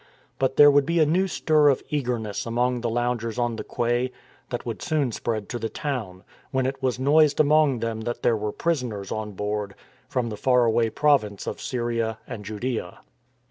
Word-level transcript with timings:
But 0.39 0.55
there 0.55 0.71
would 0.71 0.87
be 0.87 0.99
a 0.99 1.05
new 1.05 1.27
stir 1.27 1.69
of 1.69 1.83
eagerness 1.91 2.47
among 2.47 2.81
the 2.81 2.89
loungers 2.89 3.37
on 3.37 3.55
the 3.57 3.63
quay 3.63 4.11
that 4.49 4.65
would 4.65 4.81
soon 4.81 5.11
spread 5.11 5.47
to 5.49 5.59
the 5.59 5.69
town, 5.69 6.23
when 6.49 6.65
it 6.65 6.81
was 6.81 6.97
noised 6.97 7.39
among 7.39 7.81
them 7.81 8.01
that 8.01 8.23
there 8.23 8.35
were 8.35 8.51
prisoners 8.51 9.11
on 9.11 9.33
board 9.33 9.75
from 10.09 10.29
the 10.29 10.37
far 10.37 10.65
away 10.65 10.89
province 10.89 11.45
of 11.45 11.61
Syria 11.61 12.17
and 12.25 12.43
Judsea. 12.43 12.97